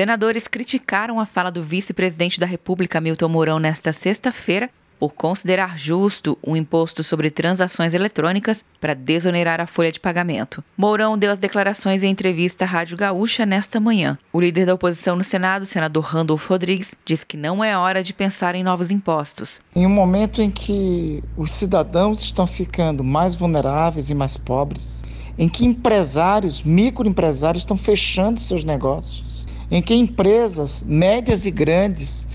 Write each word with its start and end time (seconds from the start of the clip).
Senadores 0.00 0.48
criticaram 0.48 1.20
a 1.20 1.26
fala 1.26 1.50
do 1.50 1.62
vice-presidente 1.62 2.40
da 2.40 2.46
República, 2.46 3.02
Milton 3.02 3.28
Mourão, 3.28 3.58
nesta 3.58 3.92
sexta-feira, 3.92 4.70
por 4.98 5.12
considerar 5.12 5.76
justo 5.76 6.38
um 6.42 6.56
imposto 6.56 7.04
sobre 7.04 7.30
transações 7.30 7.92
eletrônicas 7.92 8.64
para 8.80 8.94
desonerar 8.94 9.60
a 9.60 9.66
folha 9.66 9.92
de 9.92 10.00
pagamento. 10.00 10.64
Mourão 10.74 11.18
deu 11.18 11.30
as 11.30 11.38
declarações 11.38 12.02
em 12.02 12.08
entrevista 12.08 12.64
à 12.64 12.66
Rádio 12.66 12.96
Gaúcha 12.96 13.44
nesta 13.44 13.78
manhã. 13.78 14.16
O 14.32 14.40
líder 14.40 14.64
da 14.64 14.72
oposição 14.72 15.16
no 15.16 15.22
Senado, 15.22 15.66
senador 15.66 16.04
Randolph 16.04 16.48
Rodrigues, 16.48 16.94
diz 17.04 17.22
que 17.22 17.36
não 17.36 17.62
é 17.62 17.76
hora 17.76 18.02
de 18.02 18.14
pensar 18.14 18.54
em 18.54 18.64
novos 18.64 18.90
impostos. 18.90 19.60
Em 19.76 19.84
um 19.84 19.90
momento 19.90 20.40
em 20.40 20.50
que 20.50 21.22
os 21.36 21.52
cidadãos 21.52 22.22
estão 22.22 22.46
ficando 22.46 23.04
mais 23.04 23.34
vulneráveis 23.34 24.08
e 24.08 24.14
mais 24.14 24.38
pobres, 24.38 25.04
em 25.36 25.46
que 25.46 25.66
empresários, 25.66 26.62
microempresários 26.62 27.64
estão 27.64 27.76
fechando 27.76 28.40
seus 28.40 28.64
negócios, 28.64 29.39
em 29.70 29.80
que 29.80 29.94
empresas 29.94 30.82
médias 30.82 31.46
e 31.46 31.50
grandes 31.50 32.26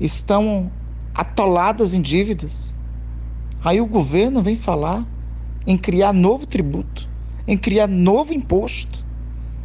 estão 0.00 0.70
atoladas 1.14 1.94
em 1.94 2.02
dívidas. 2.02 2.74
Aí 3.64 3.80
o 3.80 3.86
governo 3.86 4.42
vem 4.42 4.56
falar 4.56 5.06
em 5.66 5.78
criar 5.78 6.12
novo 6.12 6.46
tributo, 6.46 7.08
em 7.46 7.56
criar 7.56 7.86
novo 7.86 8.32
imposto. 8.34 9.04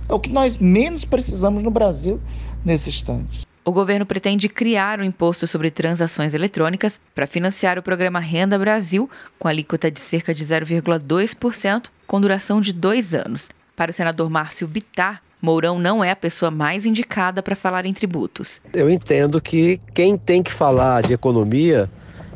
É 0.08 0.14
o 0.14 0.20
que 0.20 0.32
nós 0.32 0.58
menos 0.58 1.04
precisamos 1.04 1.64
no 1.64 1.72
Brasil 1.72 2.22
nesse 2.64 2.90
instante. 2.90 3.46
O 3.66 3.72
governo 3.72 4.06
pretende 4.06 4.48
criar 4.48 5.00
o 5.00 5.04
imposto 5.04 5.46
sobre 5.46 5.70
transações 5.70 6.34
eletrônicas 6.34 7.02
para 7.14 7.28
financiar 7.28 7.78
o 7.78 7.84
programa 7.84 8.18
Renda 8.18 8.58
Brasil, 8.58 9.10
com 9.38 9.50
alíquota 9.50 9.92
de 9.92 10.00
cerca 10.00 10.34
de 10.34 10.46
0,2%, 10.46 11.88
com 12.06 12.22
duração 12.22 12.62
de 12.62 12.72
dois 12.72 13.14
anos. 13.14 13.50
Para 13.76 13.92
o 13.92 13.94
senador 13.94 14.30
Márcio 14.30 14.70
Bitar, 14.70 15.22
Mourão 15.42 15.78
não 15.78 16.04
é 16.04 16.12
a 16.12 16.16
pessoa 16.16 16.50
mais 16.50 16.86
indicada 16.86 17.44
para 17.44 17.56
falar 17.56 17.86
em 17.86 17.94
tributos. 17.94 18.62
Eu 18.74 18.90
entendo 18.90 19.40
que 19.40 19.80
quem 19.94 20.18
tem 20.18 20.42
que 20.42 20.52
falar 20.52 21.04
de 21.04 21.14
economia 21.14 21.90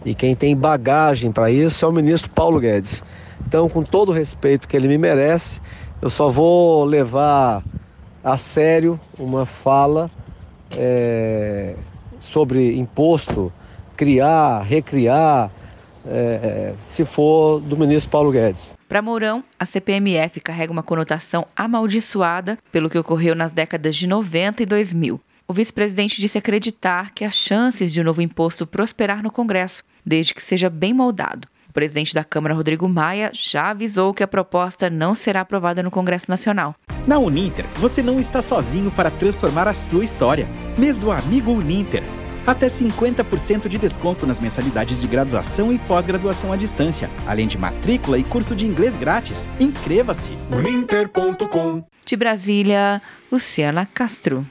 e 0.05 0.13
quem 0.13 0.35
tem 0.35 0.55
bagagem 0.55 1.31
para 1.31 1.49
isso 1.51 1.83
é 1.83 1.87
o 1.87 1.91
ministro 1.91 2.29
Paulo 2.29 2.59
Guedes. 2.59 3.03
Então, 3.45 3.67
com 3.67 3.83
todo 3.83 4.09
o 4.09 4.11
respeito 4.13 4.67
que 4.67 4.75
ele 4.77 4.87
me 4.87 4.97
merece, 4.97 5.59
eu 6.01 6.09
só 6.09 6.29
vou 6.29 6.85
levar 6.85 7.63
a 8.23 8.37
sério 8.37 8.99
uma 9.17 9.45
fala 9.45 10.09
é, 10.77 11.75
sobre 12.19 12.77
imposto, 12.77 13.51
criar, 13.97 14.61
recriar, 14.61 15.51
é, 16.07 16.73
se 16.79 17.05
for 17.05 17.59
do 17.59 17.77
ministro 17.77 18.11
Paulo 18.11 18.31
Guedes. 18.31 18.73
Para 18.87 19.01
Mourão, 19.01 19.43
a 19.59 19.65
CPMF 19.65 20.39
carrega 20.39 20.71
uma 20.71 20.83
conotação 20.83 21.45
amaldiçoada 21.55 22.57
pelo 22.71 22.89
que 22.89 22.97
ocorreu 22.97 23.35
nas 23.35 23.51
décadas 23.51 23.95
de 23.95 24.07
90 24.07 24.63
e 24.63 24.65
2000. 24.65 25.19
O 25.47 25.53
vice-presidente 25.53 26.21
disse 26.21 26.37
acreditar 26.37 27.11
que 27.11 27.25
há 27.25 27.29
chances 27.29 27.91
de 27.91 27.99
um 27.99 28.03
novo 28.05 28.21
imposto 28.21 28.65
prosperar 28.65 29.21
no 29.21 29.31
Congresso, 29.31 29.83
desde 30.05 30.33
que 30.33 30.41
seja 30.41 30.69
bem 30.69 30.93
moldado. 30.93 31.47
O 31.71 31.73
presidente 31.73 32.13
da 32.13 32.23
Câmara, 32.23 32.53
Rodrigo 32.53 32.87
Maia, 32.89 33.31
já 33.33 33.69
avisou 33.69 34.13
que 34.13 34.23
a 34.23 34.27
proposta 34.27 34.89
não 34.89 35.15
será 35.15 35.41
aprovada 35.41 35.81
no 35.81 35.89
Congresso 35.89 36.29
Nacional. 36.29 36.75
Na 37.07 37.17
Uninter, 37.17 37.65
você 37.75 38.03
não 38.03 38.19
está 38.19 38.41
sozinho 38.41 38.91
para 38.91 39.09
transformar 39.09 39.67
a 39.69 39.73
sua 39.73 40.03
história. 40.03 40.49
Mês 40.77 40.99
do 40.99 41.11
Amigo 41.11 41.51
Uninter. 41.51 42.03
Até 42.45 42.67
50% 42.67 43.67
de 43.67 43.77
desconto 43.77 44.25
nas 44.25 44.39
mensalidades 44.39 45.01
de 45.01 45.07
graduação 45.07 45.71
e 45.71 45.79
pós-graduação 45.79 46.51
à 46.51 46.55
distância, 46.55 47.09
além 47.25 47.47
de 47.47 47.57
matrícula 47.57 48.17
e 48.17 48.23
curso 48.23 48.55
de 48.55 48.65
inglês 48.65 48.97
grátis. 48.97 49.47
Inscreva-se. 49.59 50.31
Uninter.com 50.51 51.83
De 52.05 52.15
Brasília, 52.15 53.01
Luciana 53.31 53.85
Castro. 53.85 54.45